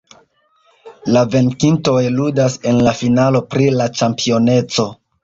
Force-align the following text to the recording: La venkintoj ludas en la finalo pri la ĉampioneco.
La 1.17 1.21
venkintoj 1.35 1.99
ludas 2.15 2.55
en 2.71 2.79
la 2.87 2.95
finalo 3.03 3.43
pri 3.53 3.69
la 3.77 3.89
ĉampioneco. 4.01 4.89